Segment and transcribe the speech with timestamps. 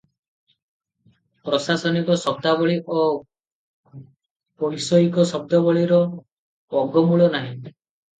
[1.49, 3.01] ପ୍ରାଶାସନିକ ଶବ୍ଦାବଳୀ ଓ
[4.63, 6.01] ବୈଷୟିକ ଶବ୍ଦାବଳୀର
[6.81, 7.53] ଅଗମୂଳ ନାହିଁ।